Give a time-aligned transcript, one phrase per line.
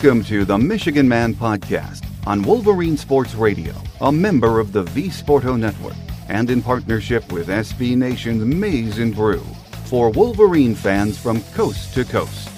[0.00, 5.08] Welcome to the Michigan Man Podcast on Wolverine Sports Radio, a member of the V
[5.08, 5.96] Sporto Network,
[6.28, 9.42] and in partnership with SB Nation's Maize and Brew
[9.86, 12.48] for Wolverine fans from coast to coast.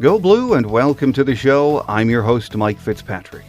[0.00, 1.84] Go Blue and welcome to the show.
[1.86, 3.44] I'm your host, Mike Fitzpatrick.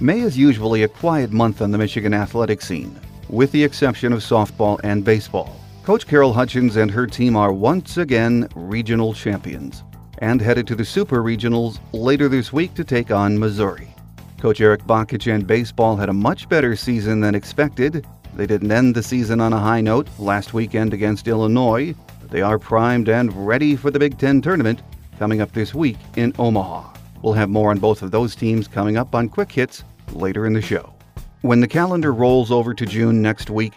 [0.00, 2.98] May is usually a quiet month on the Michigan athletic scene,
[3.28, 5.60] with the exception of softball and baseball.
[5.84, 9.82] Coach Carol Hutchins and her team are once again regional champions
[10.22, 13.92] and headed to the Super Regionals later this week to take on Missouri.
[14.38, 18.06] Coach Erik Bakich and baseball had a much better season than expected.
[18.36, 22.40] They didn't end the season on a high note last weekend against Illinois, but they
[22.40, 24.80] are primed and ready for the Big Ten tournament
[25.18, 26.94] coming up this week in Omaha.
[27.22, 30.52] We'll have more on both of those teams coming up on Quick Hits later in
[30.52, 30.94] the show.
[31.40, 33.72] When the calendar rolls over to June next week,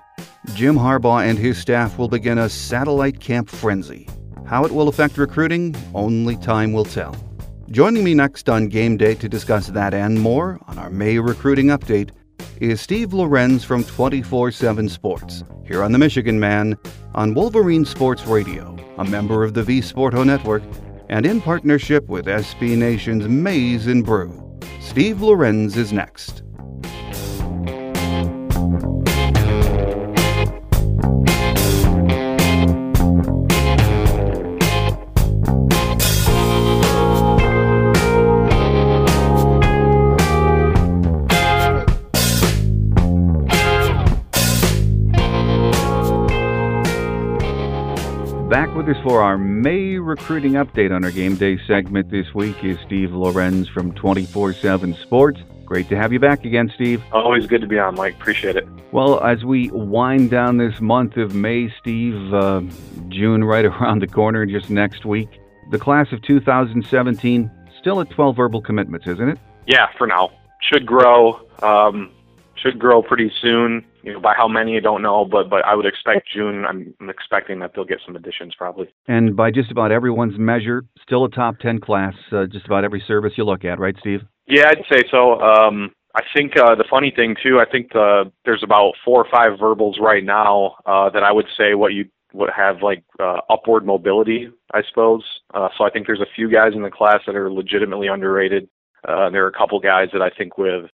[0.53, 4.07] Jim Harbaugh and his staff will begin a satellite camp frenzy.
[4.45, 7.15] How it will affect recruiting, only time will tell.
[7.71, 11.67] Joining me next on game day to discuss that and more on our May recruiting
[11.67, 12.11] update
[12.61, 16.77] is Steve Lorenz from 24 7 Sports, here on the Michigan Man
[17.15, 20.63] on Wolverine Sports Radio, a member of the V Sporto Network,
[21.09, 24.41] and in partnership with SB Nation's Maize and Brew.
[24.79, 26.44] Steve Lorenz is next.
[48.85, 52.77] With us for our May recruiting update on our game day segment this week is
[52.85, 55.39] Steve Lorenz from 24 7 Sports.
[55.65, 57.01] Great to have you back again, Steve.
[57.11, 58.15] Always good to be on, Mike.
[58.15, 58.67] Appreciate it.
[58.91, 62.61] Well, as we wind down this month of May, Steve, uh,
[63.07, 65.29] June right around the corner, just next week,
[65.71, 69.39] the class of 2017 still at 12 verbal commitments, isn't it?
[69.67, 70.31] Yeah, for now.
[70.61, 71.47] Should grow.
[71.63, 72.11] Um,
[72.65, 73.85] should grow pretty soon.
[74.03, 76.65] You know, by how many I don't know, but but I would expect June.
[76.65, 78.87] I'm, I'm expecting that they'll get some additions probably.
[79.07, 82.13] And by just about everyone's measure, still a top ten class.
[82.31, 84.21] Uh, just about every service you look at, right, Steve?
[84.47, 85.39] Yeah, I'd say so.
[85.41, 89.29] Um, I think uh, the funny thing too, I think the, there's about four or
[89.29, 93.39] five verbals right now uh, that I would say what you would have like uh,
[93.49, 95.23] upward mobility, I suppose.
[95.53, 98.69] Uh, so I think there's a few guys in the class that are legitimately underrated.
[99.07, 100.89] Uh, there are a couple guys that I think with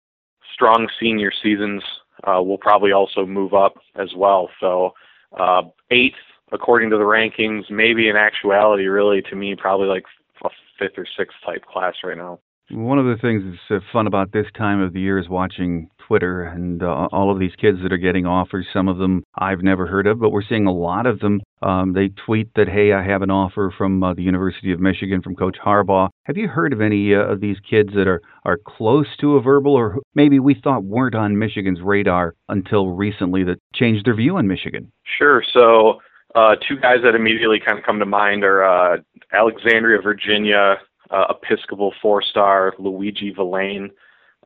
[0.52, 1.82] strong senior seasons
[2.24, 4.50] uh, will probably also move up as well.
[4.60, 4.94] So
[5.38, 6.16] uh, eighth,
[6.52, 10.04] according to the rankings, maybe in actuality, really to me, probably like
[10.44, 12.38] a fifth or sixth type class right now.
[12.70, 16.42] One of the things that's fun about this time of the year is watching Twitter
[16.42, 18.66] and uh, all of these kids that are getting offers.
[18.72, 21.40] Some of them I've never heard of, but we're seeing a lot of them.
[21.62, 25.22] Um, they tweet that, hey, I have an offer from uh, the University of Michigan
[25.22, 26.08] from Coach Harbaugh.
[26.24, 29.42] Have you heard of any uh, of these kids that are, are close to a
[29.42, 34.36] verbal or maybe we thought weren't on Michigan's radar until recently that changed their view
[34.36, 34.92] on Michigan?
[35.18, 35.42] Sure.
[35.54, 36.00] So,
[36.34, 38.98] uh, two guys that immediately kind of come to mind are uh,
[39.32, 40.76] Alexandria, Virginia,
[41.10, 43.90] uh, Episcopal four star Luiji Vilain.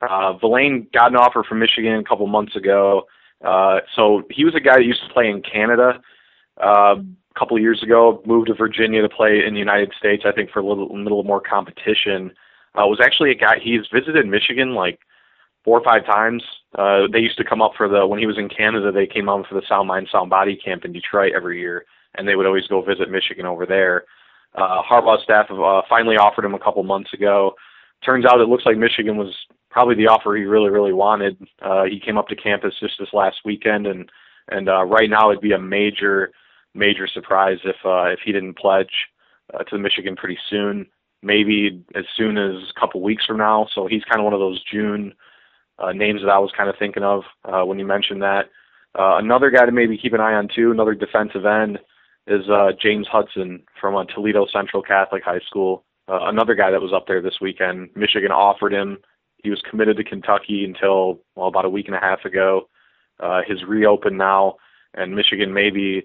[0.00, 3.06] Uh, Vilain got an offer from Michigan a couple months ago.
[3.44, 6.00] Uh, so he was a guy that used to play in Canada
[6.62, 6.96] uh,
[7.34, 10.50] a couple years ago, moved to Virginia to play in the United States, I think
[10.50, 12.30] for a little, little more competition.
[12.74, 15.00] Uh, was actually a guy, he's visited Michigan like
[15.64, 16.42] four or five times.
[16.76, 19.28] Uh, they used to come up for the, when he was in Canada, they came
[19.28, 21.84] out for the Sound Mind, Sound Body camp in Detroit every year,
[22.14, 24.04] and they would always go visit Michigan over there.
[24.54, 27.54] Uh, Harbaugh's staff uh, finally offered him a couple months ago.
[28.04, 29.34] Turns out it looks like Michigan was
[29.70, 31.36] probably the offer he really, really wanted.
[31.62, 34.10] Uh, he came up to campus just this last weekend, and
[34.50, 36.32] and uh, right now it'd be a major,
[36.74, 38.92] major surprise if uh, if he didn't pledge
[39.54, 40.86] uh, to Michigan pretty soon.
[41.22, 43.68] Maybe as soon as a couple weeks from now.
[43.74, 45.14] So he's kind of one of those June
[45.78, 48.50] uh, names that I was kind of thinking of uh, when you mentioned that.
[48.98, 51.78] Uh, another guy to maybe keep an eye on too, another defensive end
[52.26, 55.84] is uh, James Hudson from uh, Toledo Central Catholic High School.
[56.08, 57.90] Uh, another guy that was up there this weekend.
[57.94, 58.98] Michigan offered him.
[59.42, 62.68] He was committed to Kentucky until well about a week and a half ago.
[63.20, 64.56] Uh, his reopened now,
[64.94, 66.02] and Michigan may be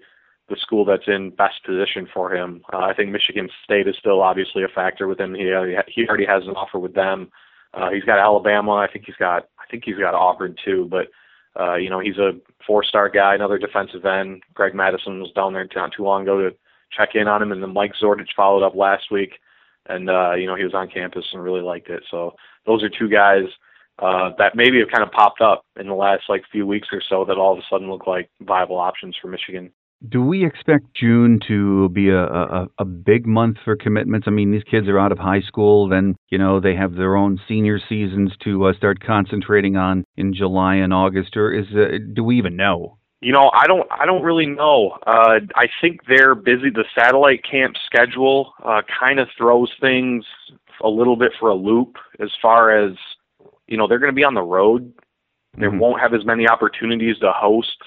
[0.49, 2.61] the school that's in best position for him.
[2.71, 5.35] Uh, I think Michigan State is still obviously a factor with him.
[5.35, 5.51] He
[5.87, 7.29] he already has an offer with them.
[7.73, 8.73] Uh, he's got Alabama.
[8.75, 10.87] I think he's got I think he's got Auburn too.
[10.89, 11.07] But
[11.59, 12.33] uh, you know, he's a
[12.65, 14.44] four-star guy, another defensive end.
[14.54, 16.56] Greg Mattison was down there not too long ago to
[16.95, 19.39] check in on him, and then Mike Zordich followed up last week,
[19.88, 22.04] and uh, you know he was on campus and really liked it.
[22.09, 23.45] So those are two guys
[24.00, 27.01] uh, that maybe have kind of popped up in the last like few weeks or
[27.07, 29.71] so that all of a sudden look like viable options for Michigan.
[30.07, 34.27] Do we expect June to be a, a, a big month for commitments?
[34.27, 37.15] I mean, these kids are out of high school, then, you know, they have their
[37.15, 41.97] own senior seasons to uh, start concentrating on in July and August, or is uh,
[42.13, 42.97] do we even know?
[43.21, 43.88] You know, I don't.
[43.91, 44.91] I don't really know.
[45.07, 46.69] Uh, I think they're busy.
[46.69, 50.23] The satellite camp schedule uh, kind of throws things
[50.83, 52.95] a little bit for a loop as far as
[53.65, 54.94] you know they're going to be on the road.
[55.57, 55.79] They mm-hmm.
[55.79, 57.77] won't have as many opportunities to host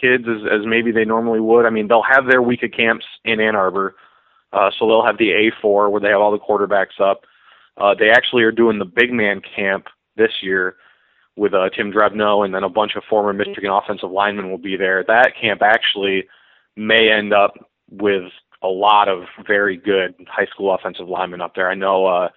[0.00, 1.66] kids as, as maybe they normally would.
[1.66, 3.96] I mean, they'll have their week of camps in Ann Arbor,
[4.52, 7.22] uh, so they'll have the A4 where they have all the quarterbacks up.
[7.76, 9.86] Uh, they actually are doing the big man camp
[10.16, 10.76] this year
[11.36, 14.76] with uh, Tim Drevno, and then a bunch of former Michigan offensive linemen will be
[14.76, 15.04] there.
[15.06, 16.24] That camp actually
[16.76, 17.54] may end up
[17.90, 18.30] with
[18.62, 21.68] a lot of very good high school offensive linemen up there.
[21.68, 22.28] I know uh,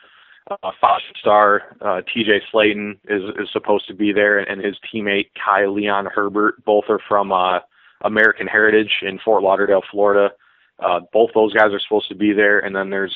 [0.49, 5.29] uh, five star uh, TJ Slaton is is supposed to be there, and his teammate
[5.43, 6.63] Kai Leon Herbert.
[6.65, 7.59] Both are from uh,
[8.01, 10.33] American Heritage in Fort Lauderdale, Florida.
[10.79, 13.15] Uh, both those guys are supposed to be there, and then there's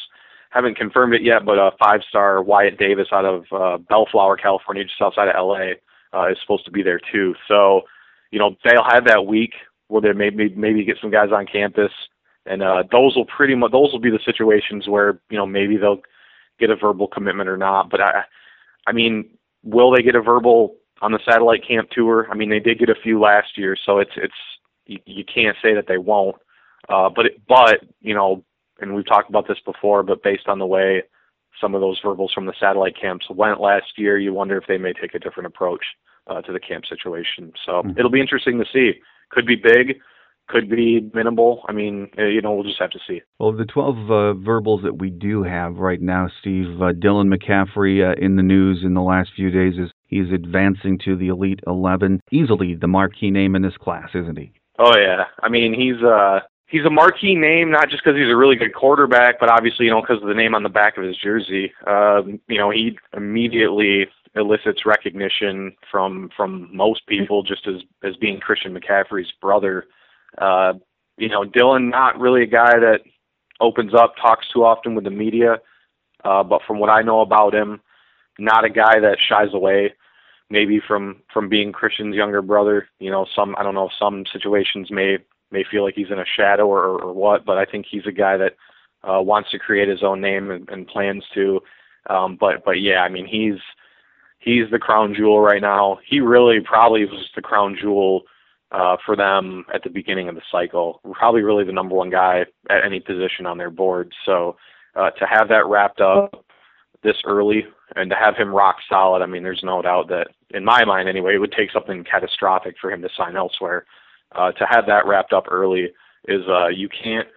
[0.49, 4.83] haven't confirmed it yet, but a five star Wyatt Davis out of uh, Bellflower, California,
[4.83, 5.73] just outside of LA,
[6.13, 7.33] uh, is supposed to be there too.
[7.47, 7.81] So,
[8.31, 9.53] you know, they'll have that week
[9.87, 11.91] where they maybe maybe get some guys on campus,
[12.45, 15.77] and uh, those will pretty much those will be the situations where you know maybe
[15.77, 16.01] they'll
[16.61, 17.89] get a verbal commitment or not.
[17.89, 18.23] But I,
[18.87, 19.29] I mean,
[19.63, 22.27] will they get a verbal on the satellite camp tour?
[22.31, 24.33] I mean, they did get a few last year, so it's it's
[24.85, 26.37] you, you can't say that they won't.
[26.87, 28.43] Uh, but it, but you know,
[28.79, 31.03] and we've talked about this before, but based on the way
[31.59, 34.77] some of those verbals from the satellite camps went last year, you wonder if they
[34.77, 35.83] may take a different approach
[36.27, 37.51] uh, to the camp situation.
[37.65, 37.97] So mm-hmm.
[37.97, 38.99] it'll be interesting to see.
[39.29, 39.99] Could be big
[40.51, 41.63] could be minimal.
[41.67, 43.21] I mean, uh, you know, we'll just have to see.
[43.39, 48.07] Well, the 12 uh, verbals that we do have right now, Steve, uh, Dylan McCaffrey
[48.07, 51.61] uh, in the news in the last few days is he's advancing to the Elite
[51.67, 52.21] 11.
[52.31, 54.53] Easily the marquee name in this class, isn't he?
[54.79, 58.35] Oh yeah, I mean he's uh he's a marquee name not just because he's a
[58.35, 61.03] really good quarterback, but obviously you know because of the name on the back of
[61.03, 61.71] his jersey.
[61.85, 68.39] Um, you know he immediately elicits recognition from from most people just as as being
[68.39, 69.85] Christian McCaffrey's brother.
[70.37, 70.73] Uh,
[71.17, 73.01] you know, Dylan, not really a guy that
[73.59, 75.57] opens up, talks too often with the media,
[76.23, 77.81] uh, but from what I know about him,
[78.39, 79.93] not a guy that shies away.
[80.49, 84.91] Maybe from from being Christian's younger brother, you know, some I don't know, some situations
[84.91, 85.19] may
[85.49, 88.11] may feel like he's in a shadow or, or what, but I think he's a
[88.11, 88.55] guy that
[89.03, 91.61] uh, wants to create his own name and, and plans to.
[92.09, 93.61] Um, but but yeah, I mean he's
[94.39, 95.99] he's the crown jewel right now.
[96.05, 98.23] He really probably was the crown jewel
[98.71, 101.01] uh, for them at the beginning of the cycle.
[101.13, 104.13] Probably really the number one guy at any position on their board.
[104.25, 104.55] So
[104.95, 106.45] uh, to have that wrapped up
[107.03, 107.65] this early
[107.95, 111.09] and to have him rock solid, I mean, there's no doubt that, in my mind
[111.09, 113.85] anyway, it would take something catastrophic for him to sign elsewhere.
[114.33, 115.89] Uh, to have that wrapped up early
[116.27, 117.27] is uh, you can't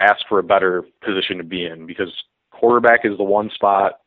[0.00, 2.12] ask for a better position to be in because
[2.50, 4.00] quarterback is the one spot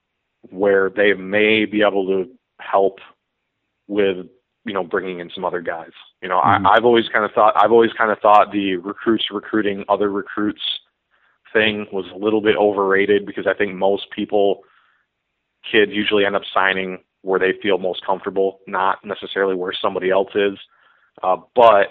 [0.49, 2.99] where they may be able to help
[3.87, 4.25] with
[4.65, 5.91] you know bringing in some other guys.
[6.21, 6.65] You know, mm-hmm.
[6.65, 10.09] I, I've always kind of thought I've always kind of thought the recruits recruiting other
[10.09, 10.61] recruits
[11.53, 14.61] thing was a little bit overrated because I think most people
[15.69, 20.31] kids usually end up signing where they feel most comfortable, not necessarily where somebody else
[20.33, 20.57] is.
[21.21, 21.89] Uh, but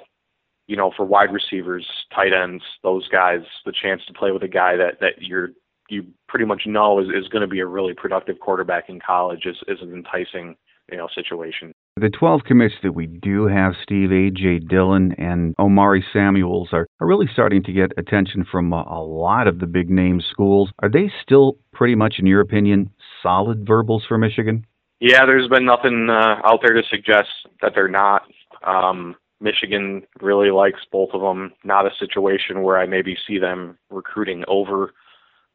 [0.67, 4.49] you know, for wide receivers, tight ends, those guys, the chance to play with a
[4.49, 5.51] guy that that you're
[5.89, 9.47] you pretty much know is, is going to be a really productive quarterback in college
[9.47, 10.57] is, is an enticing
[10.91, 11.75] you know situation.
[12.01, 14.61] The 12 commits that we do have, Steve, A.J.
[14.61, 19.47] Dillon, and O'Maury Samuels, are, are really starting to get attention from a, a lot
[19.47, 20.71] of the big name schools.
[20.79, 22.89] Are they still pretty much, in your opinion,
[23.23, 24.65] solid verbals for Michigan?
[25.01, 27.29] Yeah, there's been nothing uh, out there to suggest
[27.61, 28.23] that they're not.
[28.63, 31.53] Um, Michigan really likes both of them.
[31.65, 34.95] Not a situation where I maybe see them recruiting over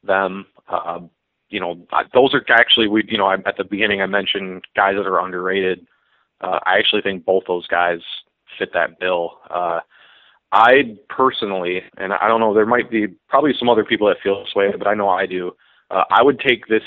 [0.03, 0.45] them.
[0.69, 0.99] Uh,
[1.49, 3.03] you know, those are actually we.
[3.07, 5.87] You know, at the beginning I mentioned guys that are underrated.
[6.41, 7.99] Uh, I actually think both those guys
[8.57, 9.39] fit that bill.
[9.49, 9.79] Uh,
[10.51, 14.43] I personally, and I don't know, there might be probably some other people that feel
[14.43, 15.51] this way, but I know I do.
[15.91, 16.83] Uh, I would take this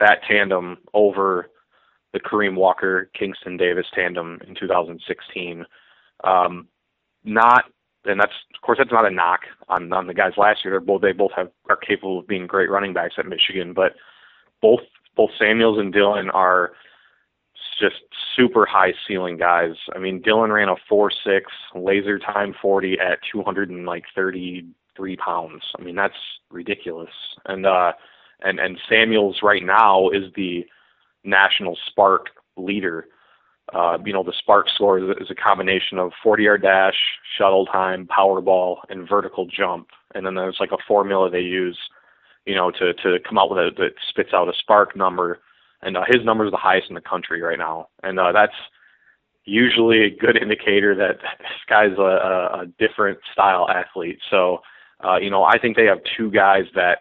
[0.00, 1.50] that tandem over
[2.12, 5.64] the Kareem Walker Kingston Davis tandem in 2016.
[6.24, 6.68] Um,
[7.24, 7.64] not,
[8.04, 10.72] and that's of course that's not a knock on on the guys last year.
[10.72, 13.94] They're both they both have are capable of being great running backs at Michigan, but
[14.60, 14.80] both
[15.16, 16.72] both Samuels and Dillon are
[17.80, 17.96] just
[18.36, 19.74] super high ceiling guys.
[19.94, 24.04] I mean, Dillon ran a four six laser time forty at two hundred and like
[24.14, 25.62] thirty three pounds.
[25.78, 26.14] I mean, that's
[26.50, 27.10] ridiculous.
[27.46, 27.92] And uh,
[28.42, 30.66] and and Samuels right now is the
[31.24, 32.26] national SPARQ
[32.56, 33.06] leader.
[33.72, 36.96] uh, you know, the SPARQ score is, is a combination of 40-yard dash,
[37.38, 39.88] shuttle time, power ball, and vertical jump.
[40.14, 41.78] And then there's like a formula they use,
[42.44, 45.40] you know, to to come out with a that spits out a SPARQ number.
[45.82, 48.54] And uh, his number is the highest in the country right now, and uh, that's
[49.44, 52.02] usually a good indicator that this guy's a,
[52.62, 54.18] a, different style athlete.
[54.30, 54.58] So,
[55.04, 56.98] uh, you know, I think they have two guys that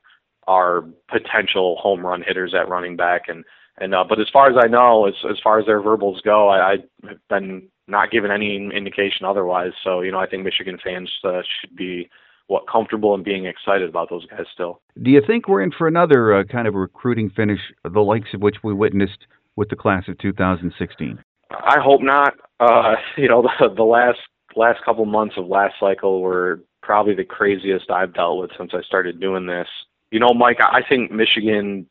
[0.48, 3.46] are potential home run hitters at running back, and
[3.78, 6.50] and uh, but as far as I know, as as far as their verbals go,
[6.50, 9.74] I, I've been not given any indication otherwise.
[9.84, 12.10] So you know, I think Michigan fans uh, should be
[12.52, 14.82] what comfortable and being excited about those guys still.
[15.02, 18.42] Do you think we're in for another uh, kind of recruiting finish, the likes of
[18.42, 21.20] which we witnessed with the class of 2016?
[21.52, 22.34] I hope not.
[22.60, 24.20] Uh, you know, the, the last
[24.56, 28.82] last couple months of last cycle were probably the craziest I've dealt with since I
[28.82, 29.68] started doing this.
[30.12, 31.88] You know, Mike, I think Michigan.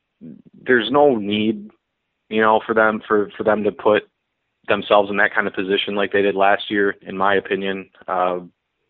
[0.52, 1.70] There's no need
[2.30, 4.08] you know, for them for for them to put
[4.68, 7.90] themselves in that kind of position like they did last year, in my opinion.
[8.08, 8.40] Uh,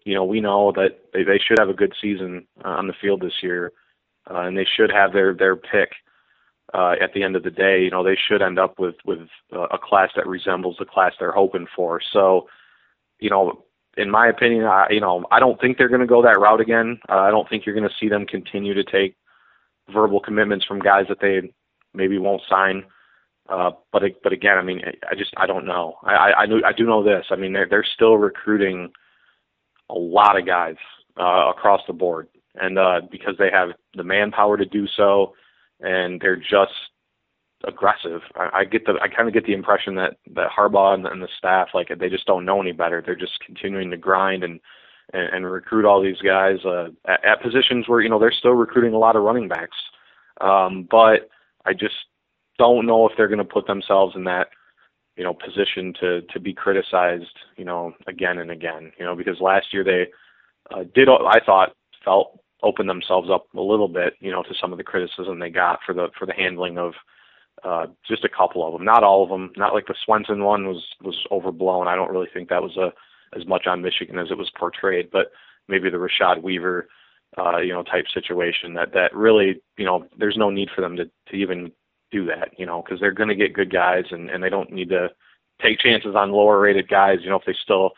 [0.05, 2.95] you know, we know that they, they should have a good season uh, on the
[3.01, 3.73] field this year,
[4.31, 5.91] uh, and they should have their their pick
[6.75, 7.83] uh, at the end of the day.
[7.83, 9.21] You know, they should end up with with
[9.53, 12.01] uh, a class that resembles the class they're hoping for.
[12.13, 12.49] So,
[13.19, 13.65] you know,
[13.97, 16.61] in my opinion, I you know I don't think they're going to go that route
[16.61, 17.01] again.
[17.09, 19.17] Uh, I don't think you're going to see them continue to take
[19.93, 21.53] verbal commitments from guys that they
[21.93, 22.85] maybe won't sign.
[23.49, 24.81] Uh, but but again, I mean,
[25.11, 25.97] I just I don't know.
[26.05, 27.27] I I, knew, I do know this.
[27.31, 28.93] I mean, they're they're still recruiting
[29.91, 30.77] a lot of guys
[31.19, 35.35] uh, across the board, and uh, because they have the manpower to do so,
[35.81, 36.73] and they're just
[37.67, 38.21] aggressive.
[38.37, 41.23] I, I get the I kind of get the impression that that Harbaugh and, and
[41.23, 43.03] the staff like they just don't know any better.
[43.05, 44.61] They're just continuing to grind and
[45.13, 48.53] and, and recruit all these guys uh, at, at positions where you know they're still
[48.53, 49.77] recruiting a lot of running backs.
[50.41, 51.29] Um, but
[51.67, 51.95] I just
[52.59, 54.49] don't know if they're going to put themselves in that
[55.21, 59.39] you know position to to be criticized you know again and again you know because
[59.39, 60.07] last year they
[60.75, 64.73] uh, did I thought felt open themselves up a little bit you know to some
[64.73, 66.95] of the criticism they got for the for the handling of
[67.65, 68.87] uh, just a couple of them.
[68.87, 69.53] Not all of them.
[69.59, 71.87] Not like the Swenson one was was overblown.
[71.87, 72.91] I don't really think that was a
[73.39, 75.33] as much on Michigan as it was portrayed but
[75.69, 76.89] maybe the Rashad Weaver
[77.37, 80.97] uh, you know type situation that that really you know there's no need for them
[80.97, 81.73] to to even
[82.11, 84.73] do that, you know, because they're going to get good guys and, and they don't
[84.73, 85.09] need to
[85.63, 87.91] take chances on lower rated guys, you know, if they still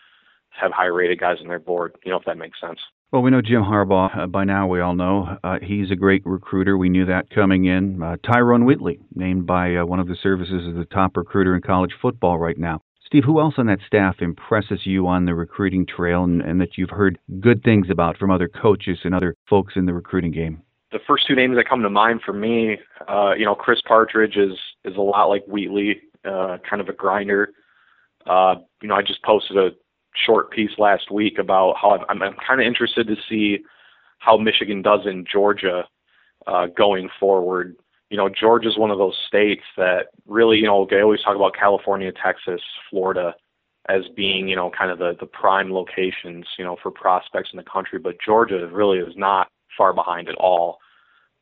[0.50, 2.78] have high rated guys on their board, you know, if that makes sense.
[3.10, 4.16] Well, we know Jim Harbaugh.
[4.16, 6.78] Uh, by now, we all know uh, he's a great recruiter.
[6.78, 8.02] We knew that coming in.
[8.02, 11.60] Uh, Tyrone Wheatley, named by uh, one of the services as the top recruiter in
[11.60, 12.80] college football right now.
[13.04, 16.78] Steve, who else on that staff impresses you on the recruiting trail and, and that
[16.78, 20.62] you've heard good things about from other coaches and other folks in the recruiting game?
[20.92, 24.36] The first two names that come to mind for me, uh, you know, Chris Partridge
[24.36, 27.52] is is a lot like Wheatley, uh, kind of a grinder.
[28.26, 29.70] Uh, you know, I just posted a
[30.14, 33.58] short piece last week about how I'm, I'm kind of interested to see
[34.18, 35.84] how Michigan does in Georgia
[36.46, 37.74] uh, going forward.
[38.10, 41.34] You know, Georgia is one of those states that really, you know, they always talk
[41.34, 43.34] about California, Texas, Florida
[43.88, 47.56] as being, you know, kind of the the prime locations, you know, for prospects in
[47.56, 50.78] the country, but Georgia really is not far behind at all.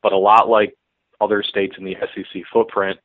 [0.03, 0.75] But a lot like
[1.19, 2.99] other states in the SEC footprint,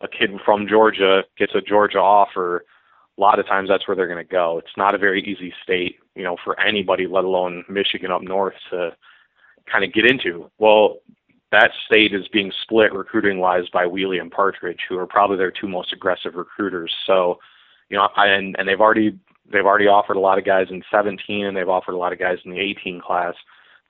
[0.00, 2.64] a kid from Georgia gets a Georgia offer.
[3.16, 4.58] A lot of times that's where they're going to go.
[4.58, 8.54] It's not a very easy state, you know, for anybody, let alone Michigan up north,
[8.70, 8.90] to
[9.70, 10.50] kind of get into.
[10.58, 10.98] Well,
[11.52, 15.52] that state is being split recruiting wise by Wheatley and Partridge, who are probably their
[15.52, 16.92] two most aggressive recruiters.
[17.06, 17.38] So,
[17.88, 19.16] you know, and and they've already
[19.50, 22.18] they've already offered a lot of guys in 17, and they've offered a lot of
[22.18, 23.34] guys in the 18 class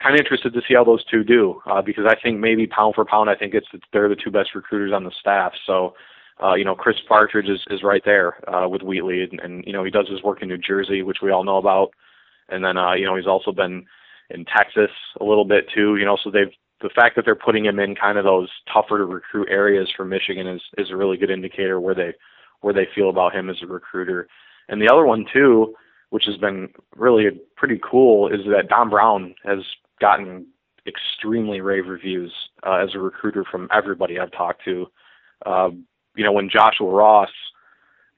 [0.03, 2.95] kind of interested to see how those two do uh, because I think maybe pound
[2.95, 5.53] for pound, I think it's, they're the two best recruiters on the staff.
[5.67, 5.95] So,
[6.43, 9.73] uh, you know, Chris Partridge is, is right there uh, with Wheatley, and, and you
[9.73, 11.91] know he does his work in New Jersey, which we all know about,
[12.49, 13.87] and then uh, you know he's also been
[14.31, 15.97] in Texas a little bit too.
[15.97, 18.99] You know, so they've the fact that they're putting him in kind of those tougher
[18.99, 22.13] to recruit areas for Michigan is is a really good indicator where they
[22.63, 24.27] where they feel about him as a recruiter.
[24.69, 25.75] And the other one too,
[26.15, 29.59] which has been really pretty cool, is that Don Brown has
[30.01, 30.47] gotten
[30.87, 32.33] extremely rave reviews
[32.65, 34.87] uh, as a recruiter from everybody I've talked to.
[35.45, 35.71] Uh,
[36.15, 37.31] you know, when Joshua Ross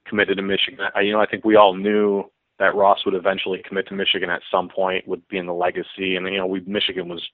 [0.05, 2.25] committed to Michigan, I, you know, I think we all knew
[2.59, 6.15] that Ross would eventually commit to Michigan at some point, would be in the legacy,
[6.15, 7.27] and you know, we Michigan was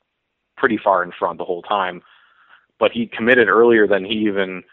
[0.55, 2.01] pretty far in front the whole time,
[2.79, 4.63] but he committed earlier than he even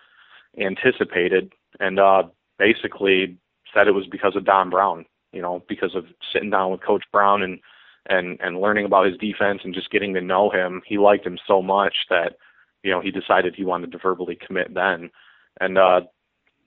[0.57, 2.23] anticipated, and uh,
[2.61, 3.37] basically
[3.75, 5.05] said it was because of Don Brown.
[5.33, 7.61] You know, because of sitting down with Coach Brown and
[8.09, 11.39] and and learning about his defense and just getting to know him, he liked him
[11.47, 12.37] so much that
[12.83, 15.11] you know he decided he wanted to verbally commit then.
[15.61, 16.03] And uh,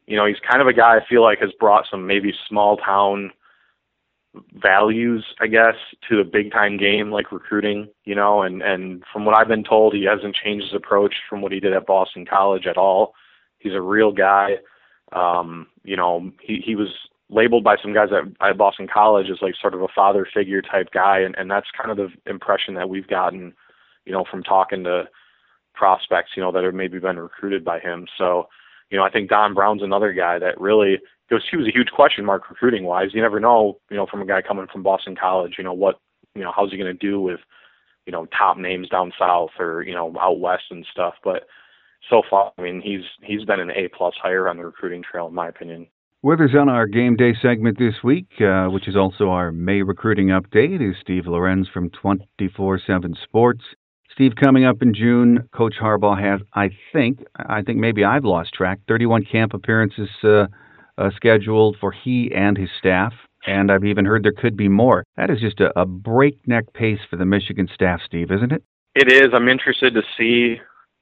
[0.05, 2.77] you know, he's kind of a guy I feel like has brought some maybe small
[2.77, 3.31] town
[4.53, 5.75] values, I guess,
[6.09, 9.63] to the big time game like recruiting, you know, and and from what I've been
[9.63, 13.13] told, he hasn't changed his approach from what he did at Boston College at all.
[13.59, 14.57] He's a real guy.
[15.11, 16.89] Um, you know, he he was
[17.33, 20.61] labeled by some guys at, at Boston College as like sort of a father figure
[20.61, 23.53] type guy, and and that's kind of the impression that we've gotten,
[24.05, 25.05] you know, from talking to
[25.73, 28.05] prospects, you know, that have maybe been recruited by him.
[28.17, 28.47] So,
[28.89, 31.89] you know, I think Don Brown's another guy that really because he was a huge
[31.89, 33.09] question mark recruiting wise.
[33.13, 35.99] You never know, you know, from a guy coming from Boston College, you know, what
[36.35, 37.39] you know, how's he gonna do with,
[38.05, 41.15] you know, top names down south or, you know, out west and stuff.
[41.23, 41.43] But
[42.09, 45.27] so far, I mean, he's he's been an A plus hire on the recruiting trail,
[45.27, 45.87] in my opinion.
[46.23, 49.81] With us on our game day segment this week, uh, which is also our May
[49.81, 53.61] recruiting update, is Steve Lorenz from 24 7 Sports.
[54.09, 58.53] Steve, coming up in June, Coach Harbaugh has, I think, I think maybe I've lost
[58.53, 60.45] track, 31 camp appearances uh,
[60.97, 63.11] uh, scheduled for he and his staff,
[63.45, 65.03] and I've even heard there could be more.
[65.17, 68.63] That is just a, a breakneck pace for the Michigan staff, Steve, isn't it?
[68.95, 69.33] It is.
[69.33, 70.61] I'm interested to see,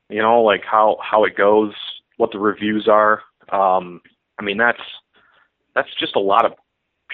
[0.10, 1.76] you know, like how how it goes,
[2.18, 3.22] what the reviews are.
[3.52, 4.02] Um,
[4.40, 4.82] I mean, that's
[5.76, 6.54] that's just a lot of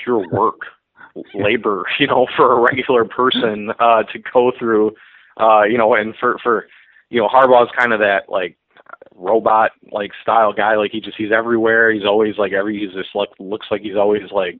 [0.04, 0.62] pure work,
[1.34, 4.92] labor, you know, for a regular person uh, to go through,
[5.40, 6.68] uh, you know, and for for
[7.10, 8.58] you know, Harbaugh's kind of that like
[9.16, 10.76] robot like style guy.
[10.76, 11.92] Like he just he's everywhere.
[11.92, 14.60] He's always like every he's just like looks like he's always like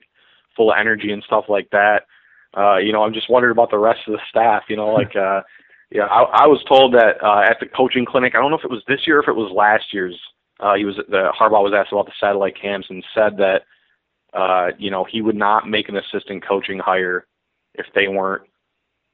[0.56, 2.04] full of energy and stuff like that.
[2.58, 4.64] Uh, you know, I'm just wondering about the rest of the staff.
[4.70, 5.42] You know, like uh,
[5.92, 8.34] yeah, I, I was told that uh, at the coaching clinic.
[8.36, 10.20] I don't know if it was this year or if it was last year's.
[10.60, 13.62] Uh, he was the Harbaugh was asked about the satellite camps and said that
[14.38, 17.26] uh, you know, he would not make an assistant coaching hire
[17.74, 18.44] if they weren't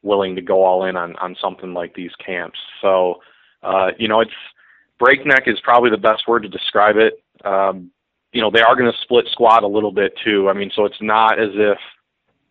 [0.01, 2.59] willing to go all in on on something like these camps.
[2.81, 3.21] So,
[3.63, 4.31] uh, you know, it's
[4.99, 7.23] breakneck is probably the best word to describe it.
[7.45, 7.89] Um,
[8.33, 10.49] you know, they are going to split squad a little bit too.
[10.49, 11.77] I mean, so it's not as if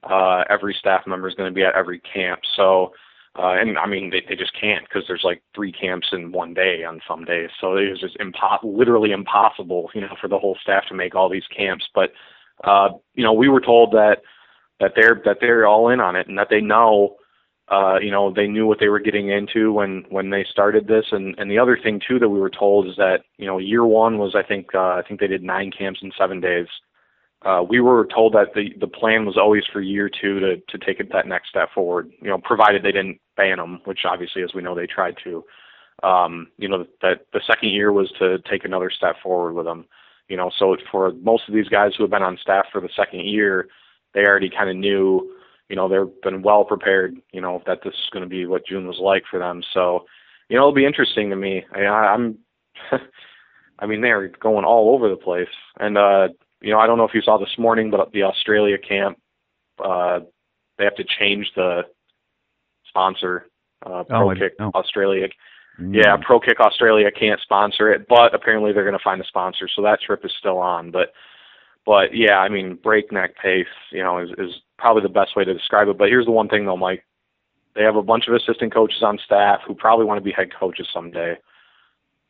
[0.04, 2.40] uh, every staff member is going to be at every camp.
[2.56, 2.92] So,
[3.38, 6.54] uh, and I mean, they, they just can't because there's like three camps in one
[6.54, 7.50] day on some days.
[7.60, 11.14] So it is just impo- literally impossible, you know, for the whole staff to make
[11.14, 11.84] all these camps.
[11.94, 12.12] But
[12.64, 14.18] uh, you know, we were told that
[14.80, 17.16] that they're that they're all in on it and that they know
[17.72, 21.06] uh, you know, they knew what they were getting into when when they started this.
[21.10, 23.86] And and the other thing too that we were told is that you know year
[23.86, 26.66] one was I think uh, I think they did nine camps in seven days.
[27.44, 30.84] Uh, we were told that the the plan was always for year two to to
[30.84, 32.10] take it that next step forward.
[32.20, 35.44] You know, provided they didn't ban them, which obviously, as we know, they tried to.
[36.02, 39.86] Um, you know, that the second year was to take another step forward with them.
[40.32, 42.88] You know, so for most of these guys who have been on staff for the
[42.96, 43.68] second year,
[44.14, 45.30] they already kind of knew,
[45.68, 48.64] you know, they've been well prepared, you know, that this is going to be what
[48.64, 49.62] June was like for them.
[49.74, 50.06] So,
[50.48, 51.66] you know, it'll be interesting to me.
[51.76, 52.38] I, I'm,
[53.78, 55.52] I mean, they're going all over the place.
[55.78, 56.28] And, uh,
[56.62, 59.18] you know, I don't know if you saw this morning, but the Australia camp,
[59.84, 60.20] uh,
[60.78, 61.82] they have to change the
[62.88, 63.50] sponsor,
[63.84, 65.28] uh, Pro oh, Kick Australia.
[65.80, 65.94] Mm.
[65.94, 69.68] Yeah, Pro Kick Australia can't sponsor it, but apparently they're going to find a sponsor,
[69.74, 70.90] so that trip is still on.
[70.90, 71.12] But
[71.86, 75.54] but yeah, I mean breakneck pace, you know, is is probably the best way to
[75.54, 75.98] describe it.
[75.98, 77.04] But here's the one thing though, Mike.
[77.74, 80.50] They have a bunch of assistant coaches on staff who probably want to be head
[80.58, 81.38] coaches someday.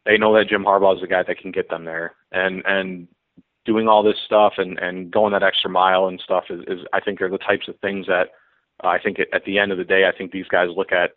[0.07, 3.09] They know that Jim Harbaugh is the guy that can get them there, and and
[3.65, 7.01] doing all this stuff and and going that extra mile and stuff is, is I
[7.01, 8.31] think are the types of things that
[8.83, 11.11] uh, I think at the end of the day, I think these guys look at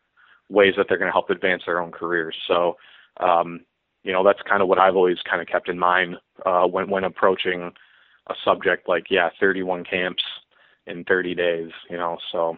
[0.49, 2.35] ways that they're going to help advance their own careers.
[2.47, 2.77] So,
[3.19, 3.61] um,
[4.03, 6.89] you know, that's kind of what I've always kind of kept in mind uh, when
[6.89, 7.71] when approaching
[8.27, 10.23] a subject like yeah, 31 camps
[10.87, 11.71] in 30 days.
[11.89, 12.55] You know, so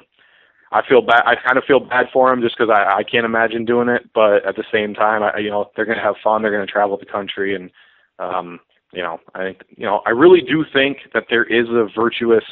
[0.71, 1.23] I feel bad.
[1.25, 4.09] I kind of feel bad for them just because I, I can't imagine doing it.
[4.13, 6.41] But at the same time, I, you know, they're going to have fun.
[6.41, 7.71] They're going to travel the country, and
[8.19, 8.59] um,
[8.91, 12.43] you know, I you know, I really do think that there is a virtuous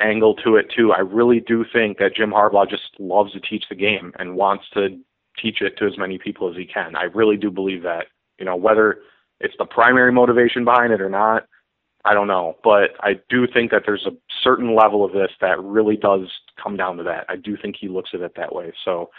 [0.00, 0.92] angle to it too.
[0.92, 4.64] I really do think that Jim Harbaugh just loves to teach the game and wants
[4.74, 4.98] to
[5.40, 6.96] teach it to as many people as he can.
[6.96, 8.06] I really do believe that.
[8.38, 8.98] You know, whether
[9.40, 11.46] it's the primary motivation behind it or not,
[12.04, 12.56] I don't know.
[12.62, 16.28] But I do think that there's a certain level of this that really does
[16.62, 17.26] come down to that.
[17.28, 18.72] I do think he looks at it that way.
[18.84, 19.10] So,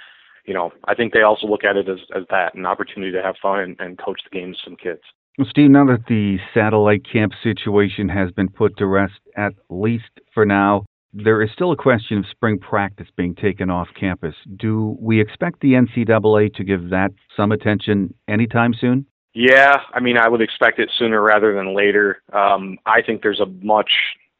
[0.46, 3.22] you know, I think they also look at it as, as that, an opportunity to
[3.22, 5.02] have fun and, and coach the game to some kids.
[5.45, 10.45] Steve, now that the satellite camp situation has been put to rest, at least for
[10.45, 14.34] now, there is still a question of spring practice being taken off campus.
[14.58, 19.06] Do we expect the NCAA to give that some attention anytime soon?
[19.36, 22.23] Yeah, I mean, I would expect it sooner rather than later.
[22.34, 23.91] Um, I think there's a much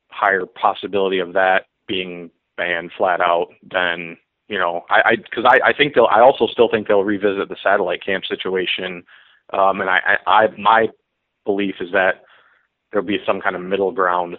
[0.10, 4.83] higher possibility of that being banned flat out than you know.
[4.89, 6.07] I because I, I, I think they'll.
[6.07, 9.03] I also still think they'll revisit the satellite camp situation
[9.53, 10.88] um, and I, I, I, my
[11.45, 12.23] belief is that
[12.91, 14.38] there'll be some kind of middle ground,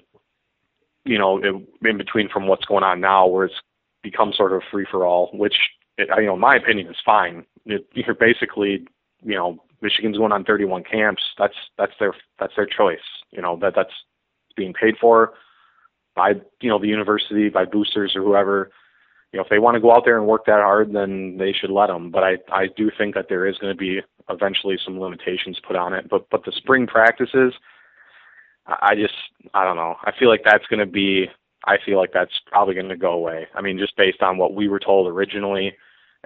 [1.04, 3.54] you know, in, in between from what's going on now, where it's
[4.02, 5.56] become sort of free for all, which
[5.96, 7.44] it, you know, in my opinion, is fine.
[7.66, 8.86] It, you're basically,
[9.22, 11.22] you know, Michigan's going on 31 camps.
[11.38, 12.98] That's that's their that's their choice.
[13.30, 13.92] You know that that's
[14.56, 15.34] being paid for
[16.16, 18.70] by you know the university, by boosters or whoever.
[19.32, 21.52] You know, if they want to go out there and work that hard, then they
[21.52, 22.10] should let them.
[22.10, 25.76] But I I do think that there is going to be eventually some limitations put
[25.76, 26.08] on it.
[26.08, 27.54] But but the spring practices,
[28.66, 29.14] I just
[29.54, 29.96] I don't know.
[30.04, 31.26] I feel like that's going to be.
[31.64, 33.46] I feel like that's probably going to go away.
[33.54, 35.74] I mean, just based on what we were told originally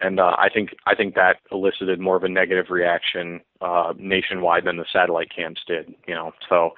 [0.01, 4.65] and uh, I think I think that elicited more of a negative reaction uh, nationwide
[4.65, 5.95] than the satellite camps did.
[6.07, 6.71] You know, so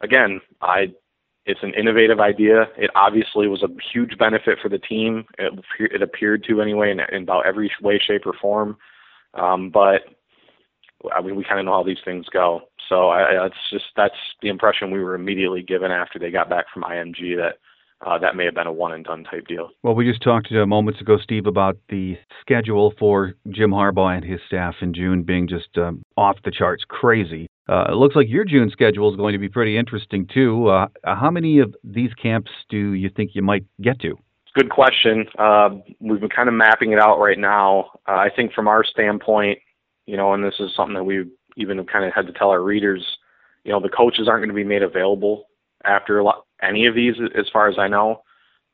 [0.00, 0.92] again, I
[1.46, 2.68] it's an innovative idea.
[2.78, 5.26] It obviously was a huge benefit for the team.
[5.38, 8.78] It, it appeared to anyway in, in about every way, shape, or form.
[9.34, 10.02] Um, but
[11.12, 12.62] I mean, we kind of know how these things go.
[12.88, 16.66] So I, that's just that's the impression we were immediately given after they got back
[16.72, 17.58] from IMG that
[18.06, 19.70] uh, that may have been a one and done type deal.
[19.82, 24.24] Well, we just talked uh, moments ago, Steve, about the schedule for Jim Harbaugh and
[24.24, 27.46] his staff in June being just um, off the charts crazy.
[27.68, 30.68] Uh, it looks like your June schedule is going to be pretty interesting too.
[30.68, 34.18] Uh, how many of these camps do you think you might get to?
[34.54, 35.26] Good question.
[35.38, 37.90] Uh, we've been kind of mapping it out right now.
[38.06, 39.58] Uh, I think from our standpoint,
[40.06, 41.24] you know, and this is something that we
[41.56, 43.04] even kind of had to tell our readers,
[43.64, 45.46] you know, the coaches aren't going to be made available
[45.84, 48.22] after a lot, any of these, as far as I know.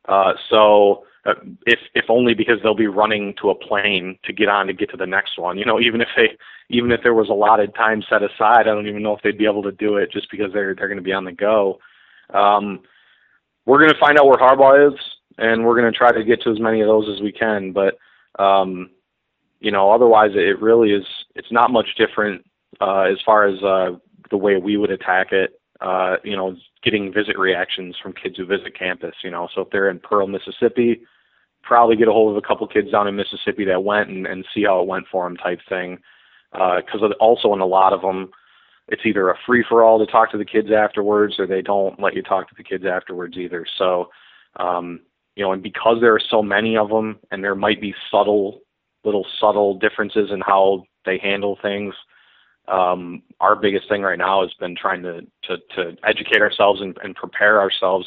[0.08, 1.34] Uh, so uh,
[1.66, 4.90] if if only because they'll be running to a plane to get on to get
[4.90, 5.58] to the next one.
[5.58, 6.30] You know, even if they
[6.70, 9.44] even if there was allotted time set aside, I don't even know if they'd be
[9.44, 11.78] able to do it just because they're they're going to be on the go.
[12.32, 12.80] Um,
[13.66, 14.98] we're going to find out where Harbaugh is,
[15.36, 17.72] and we're going to try to get to as many of those as we can.
[17.72, 17.98] But
[18.42, 18.90] um,
[19.60, 21.04] you know, otherwise, it really is.
[21.34, 22.44] It's not much different
[22.80, 23.98] uh, as far as uh,
[24.30, 28.44] the way we would attack it uh, you know, getting visit reactions from kids who
[28.44, 29.48] visit campus, you know.
[29.54, 31.02] So if they're in Pearl, Mississippi,
[31.62, 34.44] probably get a hold of a couple kids down in Mississippi that went and, and
[34.54, 35.98] see how it went for them type thing.
[36.52, 38.30] Because uh, also in a lot of them,
[38.88, 42.00] it's either a free for all to talk to the kids afterwards, or they don't
[42.00, 43.64] let you talk to the kids afterwards either.
[43.78, 44.10] So,
[44.56, 45.00] um,
[45.36, 48.60] you know, and because there are so many of them, and there might be subtle,
[49.04, 51.94] little subtle differences in how they handle things
[52.70, 56.96] um, our biggest thing right now has been trying to to, to educate ourselves and,
[57.02, 58.06] and prepare ourselves,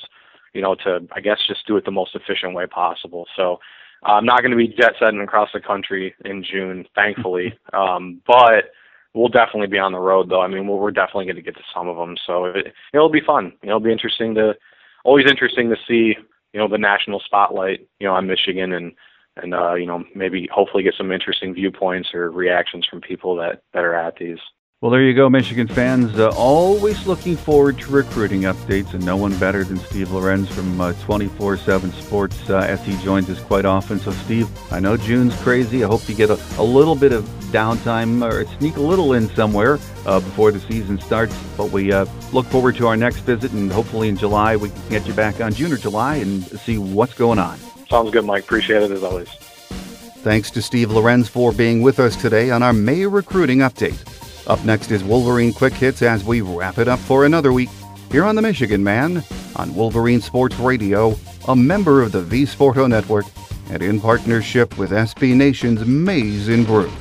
[0.54, 3.28] you know, to I guess just do it the most efficient way possible.
[3.36, 3.60] So
[4.04, 8.72] I'm not going to be jet setting across the country in June, thankfully, um, but
[9.14, 10.42] we'll definitely be on the road though.
[10.42, 13.10] I mean, we're, we're definitely going to get to some of them, so it, it'll
[13.10, 13.54] be fun.
[13.64, 14.54] It'll be interesting to
[15.04, 16.16] always interesting to see
[16.54, 18.94] you know the national spotlight you know on Michigan and
[19.38, 23.62] and uh, you know maybe hopefully get some interesting viewpoints or reactions from people that
[23.74, 24.40] that are at these.
[24.84, 26.20] Well, there you go, Michigan fans.
[26.20, 30.82] Uh, always looking forward to recruiting updates, and no one better than Steve Lorenz from
[30.82, 33.98] uh, 24 7 Sports uh, as he joins us quite often.
[33.98, 35.86] So, Steve, I know June's crazy.
[35.86, 39.30] I hope you get a, a little bit of downtime or sneak a little in
[39.30, 41.34] somewhere uh, before the season starts.
[41.56, 44.90] But we uh, look forward to our next visit, and hopefully in July we can
[44.90, 47.58] get you back on June or July and see what's going on.
[47.94, 48.46] Sounds good, Mike.
[48.46, 49.30] Appreciate it as always.
[50.24, 54.00] Thanks to Steve Lorenz for being with us today on our May recruiting update.
[54.50, 57.70] Up next is Wolverine Quick Hits as we wrap it up for another week
[58.12, 59.24] here on the Michigan Man
[59.58, 61.16] on Wolverine Sports Radio,
[61.48, 63.26] a member of the V Sporto Network,
[63.70, 66.92] and in partnership with SB Nation's Maize n Brew.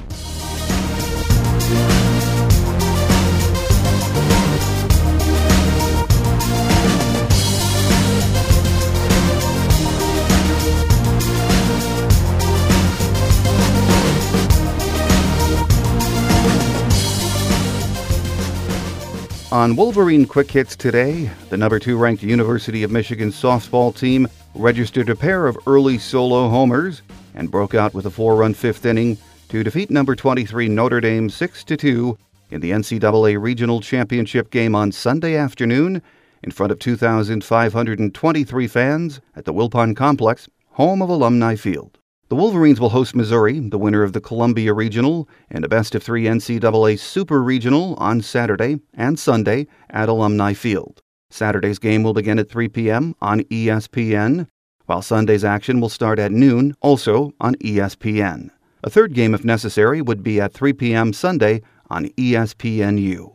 [19.53, 25.11] On Wolverine Quick Hits today, the number two ranked University of Michigan softball team registered
[25.11, 27.03] a pair of early solo homers
[27.35, 29.19] and broke out with a four run fifth inning
[29.51, 32.19] to defeat number 23 Notre Dame 6 2
[32.51, 36.01] in the NCAA Regional Championship game on Sunday afternoon
[36.43, 41.99] in front of 2,523 fans at the Wilpon Complex, home of Alumni Field.
[42.33, 46.03] The Wolverines will host Missouri, the winner of the Columbia Regional and a best of
[46.03, 51.03] three NCAA Super Regional, on Saturday and Sunday at Alumni Field.
[51.29, 53.15] Saturday's game will begin at 3 p.m.
[53.21, 54.47] on ESPN,
[54.87, 58.49] while Sunday's action will start at noon, also on ESPN.
[58.83, 61.13] A third game, if necessary, would be at 3 p.m.
[61.13, 63.31] Sunday on ESPNU.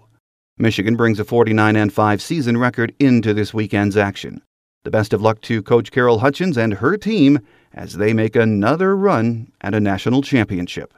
[0.58, 4.42] Michigan brings a 49 5 season record into this weekend's action.
[4.88, 7.40] The best of luck to Coach Carol Hutchins and her team
[7.74, 10.94] as they make another run at a national championship.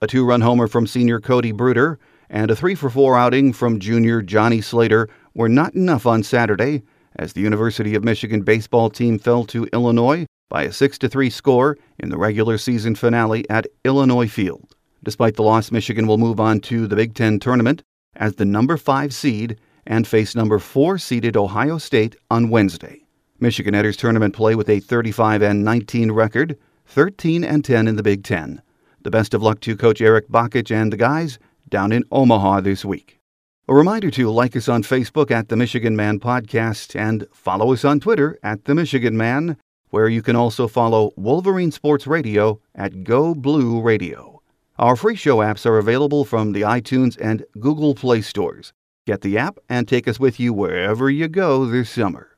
[0.00, 1.98] A two run homer from senior Cody Bruder
[2.30, 6.80] and a 3 for 4 outing from junior Johnny Slater were not enough on Saturday
[7.16, 11.76] as the University of Michigan baseball team fell to Illinois by a 6 3 score
[11.98, 14.74] in the regular season finale at Illinois Field.
[15.04, 17.82] Despite the loss, Michigan will move on to the Big Ten tournament
[18.16, 23.02] as the number 5 seed and face number 4 seeded Ohio State on Wednesday.
[23.40, 28.02] Michigan enters tournament play with a 35 and 19 record, 13 and 10 in the
[28.02, 28.62] Big Ten.
[29.02, 32.84] The best of luck to Coach Erik Bakich and the guys down in Omaha this
[32.84, 33.20] week.
[33.68, 37.84] A reminder to like us on Facebook at the Michigan Man Podcast and follow us
[37.84, 39.56] on Twitter at the Michigan Man,
[39.90, 44.42] where you can also follow Wolverine Sports Radio at Go Blue Radio.
[44.78, 48.72] Our free show apps are available from the iTunes and Google Play stores.
[49.06, 52.37] Get the app and take us with you wherever you go this summer.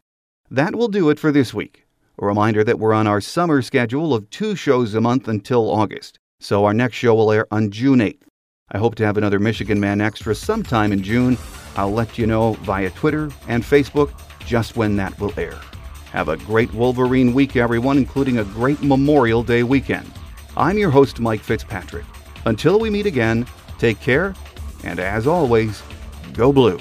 [0.52, 1.86] That will do it for this week.
[2.20, 6.18] A reminder that we're on our summer schedule of two shows a month until August,
[6.40, 8.22] so our next show will air on June 8th.
[8.72, 11.38] I hope to have another Michigan Man Extra sometime in June.
[11.76, 14.10] I'll let you know via Twitter and Facebook
[14.44, 15.56] just when that will air.
[16.10, 20.10] Have a great Wolverine week, everyone, including a great Memorial Day weekend.
[20.56, 22.06] I'm your host, Mike Fitzpatrick.
[22.44, 23.46] Until we meet again,
[23.78, 24.34] take care,
[24.82, 25.80] and as always,
[26.32, 26.80] go blue.